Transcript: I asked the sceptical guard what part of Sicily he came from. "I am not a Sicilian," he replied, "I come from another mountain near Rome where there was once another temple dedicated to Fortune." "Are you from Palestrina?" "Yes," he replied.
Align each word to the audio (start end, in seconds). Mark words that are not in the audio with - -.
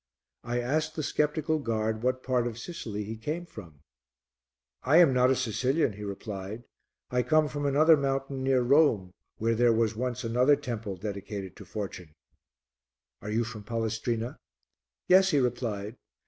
I 0.43 0.59
asked 0.59 0.95
the 0.95 1.03
sceptical 1.03 1.59
guard 1.59 2.01
what 2.01 2.23
part 2.23 2.47
of 2.47 2.57
Sicily 2.57 3.03
he 3.03 3.15
came 3.15 3.45
from. 3.45 3.81
"I 4.81 4.97
am 4.97 5.13
not 5.13 5.29
a 5.29 5.35
Sicilian," 5.35 5.93
he 5.93 6.03
replied, 6.03 6.63
"I 7.11 7.21
come 7.21 7.47
from 7.47 7.67
another 7.67 7.95
mountain 7.95 8.41
near 8.41 8.63
Rome 8.63 9.13
where 9.37 9.53
there 9.53 9.71
was 9.73 9.95
once 9.95 10.23
another 10.23 10.55
temple 10.55 10.95
dedicated 10.97 11.55
to 11.57 11.65
Fortune." 11.65 12.15
"Are 13.21 13.29
you 13.29 13.43
from 13.43 13.63
Palestrina?" 13.63 14.39
"Yes," 15.07 15.29
he 15.29 15.37
replied. 15.39 15.97